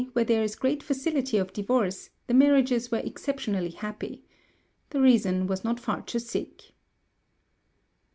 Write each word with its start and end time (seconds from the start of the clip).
where 0.13 0.25
there 0.25 0.41
is 0.41 0.55
great 0.55 0.81
facility 0.81 1.37
of 1.37 1.53
divorce, 1.53 2.09
the 2.25 2.33
marriages 2.33 2.89
were 2.89 2.97
exceptionally 3.05 3.69
happy. 3.69 4.23
The 4.89 4.99
reason 4.99 5.45
was 5.45 5.63
not 5.63 5.79
far 5.79 6.01
to 6.01 6.19
seek. 6.19 6.73